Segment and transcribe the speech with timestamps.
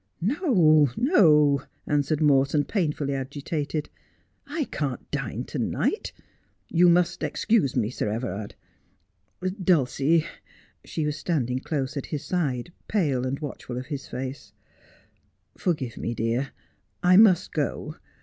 [0.19, 3.87] 'No, no,' answered Morton, painfully agitated.'
[4.59, 6.11] I can't dine to night.
[6.69, 8.55] You must excuse me, Sir Everard.
[9.63, 10.25] Dulcie!'—
[10.83, 14.53] she was standing close at his side, pale, and watchful of his face
[15.55, 16.49] —'forgive me, dear.
[17.03, 17.95] I must go.